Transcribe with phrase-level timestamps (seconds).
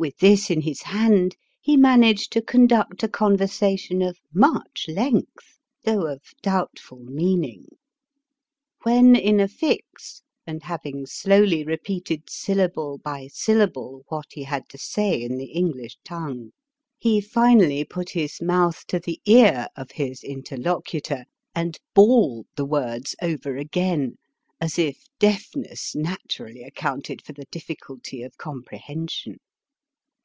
[0.00, 5.58] 281 With this in his hand he managed to conduct a conversation of much length,
[5.82, 7.66] though of doubtful meaning.
[8.84, 14.78] When in a fix, and having slowly repeated syllable by syllable what he had to
[14.78, 16.52] say in the EngUsh tongue,
[16.96, 21.24] he finally put his mouth to the ear of his interlocutor
[21.56, 24.16] and bawled the words over again,
[24.60, 29.38] as if deafness naturally accounted for the difficulty of com prehension.